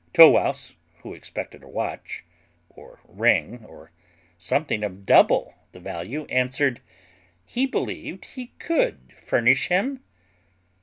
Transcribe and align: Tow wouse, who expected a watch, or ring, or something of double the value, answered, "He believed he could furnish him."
Tow 0.13 0.31
wouse, 0.31 0.73
who 1.03 1.13
expected 1.13 1.61
a 1.61 1.67
watch, 1.67 2.25
or 2.69 3.01
ring, 3.07 3.63
or 3.67 3.91
something 4.35 4.83
of 4.83 5.05
double 5.05 5.53
the 5.73 5.79
value, 5.79 6.25
answered, 6.25 6.81
"He 7.45 7.67
believed 7.67 8.25
he 8.25 8.47
could 8.57 9.13
furnish 9.15 9.67
him." 9.67 10.03